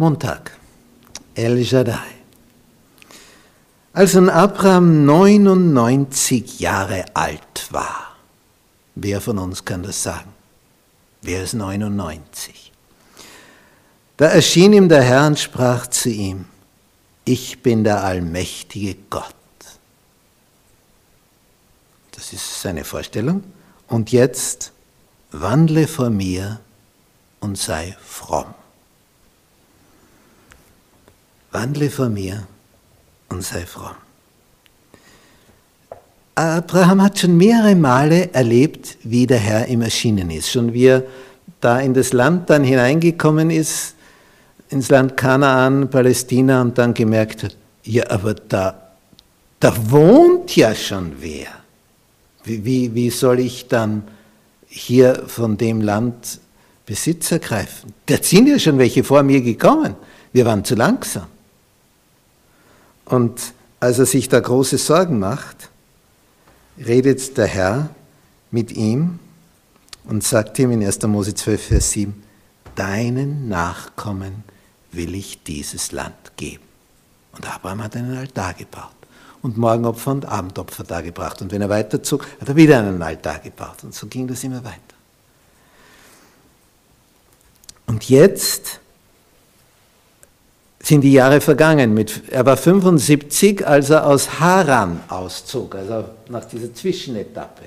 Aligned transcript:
Montag, 0.00 0.52
El 1.34 1.62
Shaddai. 1.62 2.10
Als 3.92 4.14
nun 4.14 4.30
Abraham 4.30 5.04
99 5.04 6.58
Jahre 6.58 7.04
alt 7.12 7.68
war, 7.70 8.16
wer 8.94 9.20
von 9.20 9.36
uns 9.36 9.62
kann 9.62 9.82
das 9.82 10.02
sagen? 10.02 10.32
Wer 11.20 11.42
ist 11.42 11.52
99? 11.52 12.69
Da 14.20 14.26
erschien 14.26 14.74
ihm 14.74 14.90
der 14.90 15.02
Herr 15.02 15.26
und 15.26 15.38
sprach 15.38 15.86
zu 15.86 16.10
ihm, 16.10 16.44
ich 17.24 17.62
bin 17.62 17.84
der 17.84 18.04
allmächtige 18.04 18.94
Gott. 19.08 19.34
Das 22.10 22.30
ist 22.34 22.60
seine 22.60 22.84
Vorstellung. 22.84 23.42
Und 23.88 24.12
jetzt 24.12 24.72
wandle 25.32 25.88
vor 25.88 26.10
mir 26.10 26.60
und 27.40 27.56
sei 27.56 27.96
fromm. 28.04 28.52
Wandle 31.50 31.88
vor 31.88 32.10
mir 32.10 32.46
und 33.30 33.42
sei 33.42 33.64
fromm. 33.64 33.96
Abraham 36.34 37.00
hat 37.00 37.18
schon 37.20 37.38
mehrere 37.38 37.74
Male 37.74 38.34
erlebt, 38.34 38.98
wie 39.02 39.26
der 39.26 39.38
Herr 39.38 39.68
ihm 39.68 39.80
erschienen 39.80 40.30
ist. 40.30 40.50
Schon 40.50 40.74
wie 40.74 40.88
er 40.88 41.04
da 41.62 41.80
in 41.80 41.94
das 41.94 42.12
Land 42.12 42.50
dann 42.50 42.64
hineingekommen 42.64 43.48
ist, 43.48 43.94
ins 44.70 44.88
Land 44.88 45.16
Kanaan, 45.16 45.90
Palästina 45.90 46.62
und 46.62 46.78
dann 46.78 46.94
gemerkt 46.94 47.42
hat, 47.42 47.56
ja, 47.82 48.08
aber 48.08 48.34
da, 48.34 48.92
da 49.58 49.90
wohnt 49.90 50.54
ja 50.56 50.74
schon 50.74 51.16
wer. 51.20 51.48
Wie, 52.44 52.64
wie, 52.64 52.94
wie 52.94 53.10
soll 53.10 53.40
ich 53.40 53.68
dann 53.68 54.04
hier 54.66 55.24
von 55.26 55.56
dem 55.56 55.80
Land 55.80 56.40
Besitz 56.86 57.32
ergreifen? 57.32 57.92
Da 58.06 58.16
sind 58.22 58.46
ja 58.46 58.58
schon 58.58 58.78
welche 58.78 59.04
vor 59.04 59.22
mir 59.22 59.40
gekommen. 59.40 59.96
Wir 60.32 60.46
waren 60.46 60.64
zu 60.64 60.76
langsam. 60.76 61.26
Und 63.04 63.52
als 63.80 63.98
er 63.98 64.06
sich 64.06 64.28
da 64.28 64.38
große 64.38 64.78
Sorgen 64.78 65.18
macht, 65.18 65.68
redet 66.78 67.36
der 67.36 67.46
Herr 67.46 67.90
mit 68.50 68.72
ihm 68.72 69.18
und 70.04 70.22
sagt 70.22 70.58
ihm 70.58 70.70
in 70.70 70.84
1. 70.84 71.02
Mose 71.02 71.34
12, 71.34 71.62
Vers 71.62 71.90
7, 71.90 72.22
deinen 72.76 73.48
Nachkommen 73.48 74.44
will 74.92 75.14
ich 75.14 75.42
dieses 75.42 75.92
Land 75.92 76.36
geben. 76.36 76.64
Und 77.32 77.48
Abraham 77.48 77.82
hat 77.84 77.96
einen 77.96 78.16
Altar 78.16 78.54
gebaut 78.54 78.90
und 79.42 79.56
Morgenopfer 79.56 80.10
und 80.10 80.26
Abendopfer 80.26 80.84
dargebracht. 80.84 81.40
Und 81.42 81.52
wenn 81.52 81.62
er 81.62 81.68
weiterzog, 81.68 82.26
hat 82.40 82.48
er 82.48 82.56
wieder 82.56 82.78
einen 82.78 83.00
Altar 83.02 83.38
gebaut. 83.38 83.84
Und 83.84 83.94
so 83.94 84.06
ging 84.06 84.26
das 84.26 84.44
immer 84.44 84.62
weiter. 84.64 84.78
Und 87.86 88.08
jetzt 88.08 88.80
sind 90.82 91.02
die 91.02 91.12
Jahre 91.12 91.40
vergangen. 91.40 92.04
Er 92.30 92.46
war 92.46 92.56
75, 92.56 93.66
als 93.66 93.90
er 93.90 94.06
aus 94.06 94.40
Haran 94.40 95.00
auszog, 95.08 95.74
also 95.74 96.04
nach 96.28 96.44
dieser 96.44 96.72
Zwischenetappe. 96.72 97.64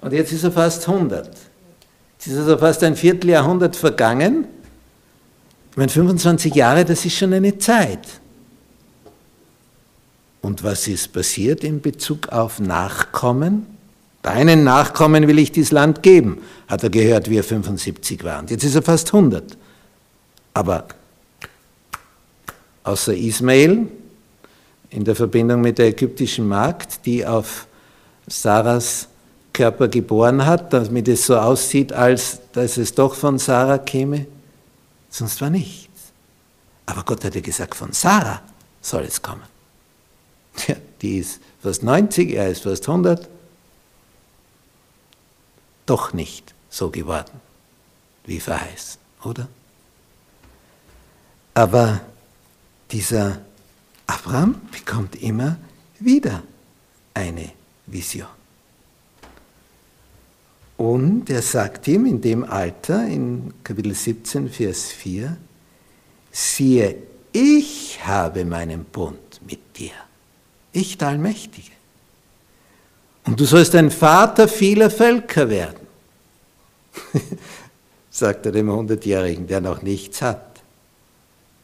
Und 0.00 0.12
jetzt 0.12 0.32
ist 0.32 0.44
er 0.44 0.52
fast 0.52 0.88
100. 0.88 1.28
Jetzt 2.18 2.26
ist 2.26 2.38
also 2.38 2.58
fast 2.58 2.82
ein 2.82 2.96
Vierteljahrhundert 2.96 3.76
vergangen. 3.76 4.46
Meine, 5.80 5.92
25 5.92 6.54
Jahre, 6.54 6.84
das 6.84 7.06
ist 7.06 7.16
schon 7.16 7.32
eine 7.32 7.56
Zeit. 7.56 8.06
Und 10.42 10.62
was 10.62 10.86
ist 10.86 11.10
passiert 11.10 11.64
in 11.64 11.80
Bezug 11.80 12.28
auf 12.28 12.60
Nachkommen? 12.60 13.64
Deinen 14.20 14.62
Nachkommen 14.62 15.26
will 15.26 15.38
ich 15.38 15.52
dieses 15.52 15.70
Land 15.70 16.02
geben, 16.02 16.42
hat 16.68 16.82
er 16.82 16.90
gehört, 16.90 17.30
wie 17.30 17.38
er 17.38 17.44
75 17.44 18.22
war. 18.24 18.40
Und 18.40 18.50
jetzt 18.50 18.62
ist 18.62 18.74
er 18.74 18.82
fast 18.82 19.06
100. 19.14 19.56
Aber 20.52 20.84
außer 22.84 23.14
Ismael 23.14 23.88
in 24.90 25.04
der 25.04 25.16
Verbindung 25.16 25.62
mit 25.62 25.78
der 25.78 25.86
ägyptischen 25.86 26.46
Magd, 26.46 27.06
die 27.06 27.24
auf 27.24 27.66
Sarahs 28.26 29.08
Körper 29.54 29.88
geboren 29.88 30.44
hat, 30.44 30.74
damit 30.74 31.08
es 31.08 31.24
so 31.24 31.38
aussieht, 31.38 31.90
als 31.90 32.38
dass 32.52 32.76
es 32.76 32.94
doch 32.94 33.14
von 33.14 33.38
Sarah 33.38 33.78
käme. 33.78 34.26
Sonst 35.10 35.40
war 35.40 35.50
nichts. 35.50 36.12
Aber 36.86 37.04
Gott 37.04 37.24
hatte 37.24 37.42
gesagt, 37.42 37.74
von 37.74 37.92
Sarah 37.92 38.42
soll 38.80 39.04
es 39.04 39.20
kommen. 39.20 39.42
Ja, 40.66 40.76
die 41.00 41.18
ist 41.18 41.40
fast 41.62 41.82
90, 41.82 42.30
er 42.34 42.50
ist 42.50 42.62
fast 42.62 42.88
100. 42.88 43.28
Doch 45.86 46.12
nicht 46.12 46.54
so 46.68 46.90
geworden, 46.90 47.40
wie 48.24 48.40
verheißen, 48.40 49.00
oder? 49.24 49.48
Aber 51.54 52.00
dieser 52.90 53.40
Abraham 54.06 54.60
bekommt 54.70 55.16
immer 55.16 55.56
wieder 55.98 56.42
eine 57.14 57.52
Vision. 57.86 58.39
Und 60.80 61.28
er 61.28 61.42
sagt 61.42 61.86
ihm 61.88 62.06
in 62.06 62.22
dem 62.22 62.42
Alter, 62.42 63.06
in 63.06 63.52
Kapitel 63.62 63.94
17, 63.94 64.48
Vers 64.48 64.86
4, 64.86 65.36
siehe, 66.32 66.96
ich 67.32 68.00
habe 68.02 68.46
meinen 68.46 68.86
Bund 68.86 69.42
mit 69.46 69.76
dir, 69.76 69.92
ich 70.72 70.96
der 70.96 71.08
Allmächtige. 71.08 71.72
Und 73.26 73.38
du 73.38 73.44
sollst 73.44 73.74
ein 73.74 73.90
Vater 73.90 74.48
vieler 74.48 74.90
Völker 74.90 75.50
werden, 75.50 75.86
sagt 78.10 78.46
er 78.46 78.52
dem 78.52 78.72
Hundertjährigen, 78.72 79.46
der 79.46 79.60
noch 79.60 79.82
nichts 79.82 80.22
hat 80.22 80.62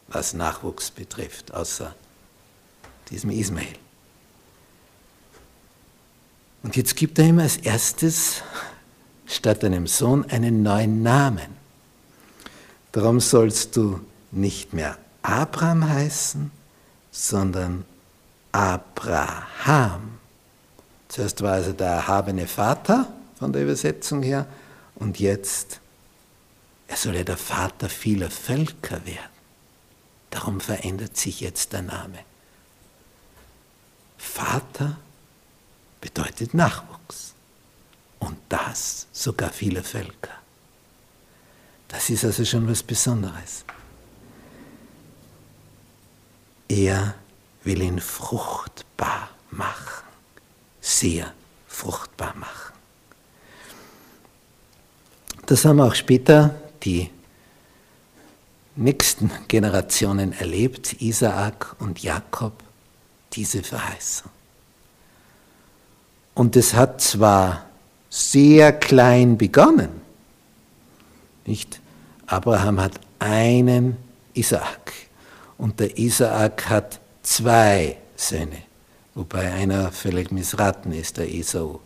was 0.09 0.35
Nachwuchs 0.35 0.91
betrifft, 0.91 1.55
außer 1.55 1.95
diesem 3.11 3.31
Ismael. 3.31 3.79
Und 6.63 6.77
jetzt 6.77 6.97
gibt 6.97 7.19
er 7.19 7.25
ihm 7.25 7.39
als 7.39 7.57
erstes 7.57 8.43
statt 9.27 9.65
einem 9.65 9.87
Sohn 9.87 10.25
einen 10.31 10.63
neuen 10.63 11.03
Namen. 11.03 11.57
Darum 12.93 13.21
sollst 13.21 13.77
du 13.77 14.01
nicht 14.31 14.73
mehr 14.73 14.97
Abraham 15.23 15.89
heißen, 15.89 16.51
sondern 17.11 17.85
Abraham. 18.53 20.19
Zuerst 21.09 21.43
war 21.43 21.55
also 21.55 21.73
der 21.73 21.89
erhabene 21.89 22.47
Vater 22.47 23.13
von 23.39 23.53
der 23.53 23.63
Übersetzung 23.63 24.23
her 24.23 24.47
und 24.95 25.19
jetzt, 25.19 25.81
er 26.89 26.97
soll 26.97 27.17
ja 27.17 27.25
der 27.25 27.37
Vater 27.37 27.89
vieler 27.89 28.31
Völker 28.31 29.05
werden. 29.05 29.37
Darum 30.31 30.61
verändert 30.61 31.17
sich 31.17 31.41
jetzt 31.41 31.73
der 31.73 31.83
Name. 31.83 32.19
Vater 34.19 34.99
bedeutet 36.01 36.55
Nachwuchs. 36.55 37.36
Und 38.19 38.39
das 38.49 39.07
sogar 39.13 39.51
viele 39.51 39.83
Völker. 39.83 40.33
Das 41.89 42.11
ist 42.11 42.25
also 42.25 42.45
schon 42.45 42.69
was 42.69 42.83
Besonderes. 42.83 43.65
Er 46.69 47.15
will 47.63 47.83
ihn 47.83 48.01
fruchtbar 48.01 49.31
machen, 49.51 50.05
sehr 50.81 51.33
fruchtbar 51.69 52.35
machen. 52.37 52.75
Das 55.47 55.65
haben 55.65 55.81
auch 55.81 55.95
später 55.95 56.55
die 56.83 57.11
nächsten 58.75 59.31
Generationen 59.49 60.33
erlebt, 60.33 61.01
Isaak 61.01 61.77
und 61.79 62.03
Jakob, 62.03 62.53
diese 63.33 63.63
Verheißung. 63.63 64.31
Und 66.35 66.57
es 66.57 66.75
hat 66.75 67.01
zwar 67.01 67.67
sehr 68.17 68.73
klein 68.73 69.37
begonnen, 69.37 69.91
nicht? 71.45 71.81
Abraham 72.27 72.81
hat 72.81 72.99
einen 73.19 73.99
Isaak 74.33 74.93
und 75.59 75.79
der 75.79 75.99
Isaak 75.99 76.69
hat 76.71 76.99
zwei 77.23 77.99
Söhne, 78.17 78.63
wobei 79.15 79.53
einer 79.53 79.93
völlig 79.93 80.33
missraten 80.33 80.93
ist, 80.93 81.19
der 81.19 81.33
Esau. 81.33 81.81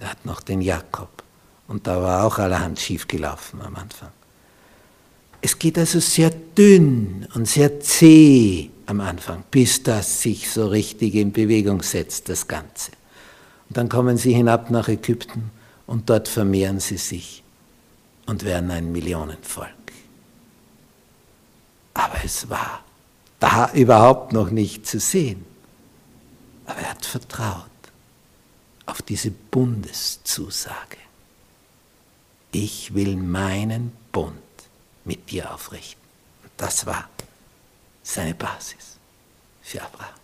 Der 0.00 0.10
hat 0.10 0.24
noch 0.24 0.40
den 0.40 0.60
Jakob. 0.62 1.22
Und 1.68 1.86
da 1.86 2.02
war 2.02 2.24
auch 2.24 2.38
allerhand 2.38 2.80
schief 2.80 3.06
gelaufen 3.06 3.60
am 3.62 3.76
Anfang. 3.76 4.10
Es 5.40 5.58
geht 5.58 5.78
also 5.78 6.00
sehr 6.00 6.30
dünn 6.30 7.28
und 7.34 7.46
sehr 7.46 7.80
zäh 7.80 8.70
am 8.86 9.00
Anfang, 9.00 9.44
bis 9.50 9.82
das 9.82 10.22
sich 10.22 10.50
so 10.50 10.66
richtig 10.66 11.14
in 11.14 11.32
Bewegung 11.32 11.82
setzt, 11.82 12.28
das 12.28 12.48
Ganze. 12.48 12.90
Und 13.68 13.76
dann 13.76 13.88
kommen 13.88 14.16
sie 14.16 14.32
hinab 14.32 14.70
nach 14.70 14.88
Ägypten 14.88 15.50
und 15.86 16.08
dort 16.10 16.28
vermehren 16.28 16.80
sie 16.80 16.96
sich 16.96 17.42
und 18.26 18.44
werden 18.44 18.70
ein 18.70 18.92
Millionenvolk. 18.92 19.70
es 22.24 22.48
war 22.48 22.82
da 23.38 23.70
überhaupt 23.72 24.32
noch 24.32 24.50
nicht 24.50 24.86
zu 24.86 24.98
sehen. 24.98 25.44
Aber 26.64 26.80
er 26.80 26.90
hat 26.90 27.04
vertraut 27.04 27.66
auf 28.86 29.02
diese 29.02 29.30
Bundeszusage. 29.30 30.96
Ich 32.52 32.94
will 32.94 33.16
meinen 33.16 33.92
Bund 34.12 34.38
mit 35.04 35.30
dir 35.30 35.52
aufrichten. 35.52 36.00
Und 36.42 36.52
das 36.56 36.86
war 36.86 37.08
seine 38.02 38.34
Basis 38.34 38.96
für 39.62 39.82
Abraham. 39.82 40.14